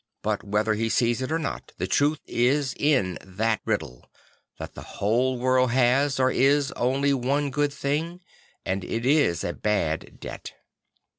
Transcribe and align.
But 0.23 0.43
whether 0.43 0.73
he 0.73 0.89
sees 0.89 1.21
it 1.21 1.31
or 1.31 1.37
not, 1.37 1.73
the 1.77 1.85
truth 1.85 2.21
is 2.25 2.73
in 2.79 3.19
that 3.23 3.61
riddle; 3.65 4.09
that 4.57 4.73
the 4.73 4.81
whole 4.81 5.37
world 5.37 5.69
has, 5.73 6.19
or 6.19 6.31
is, 6.31 6.71
only 6.71 7.13
one 7.13 7.51
good 7.51 7.71
thing; 7.71 8.21
and 8.65 8.83
it 8.83 9.05
is 9.05 9.43
a 9.43 9.53
bad 9.53 10.19
debt. 10.19 10.53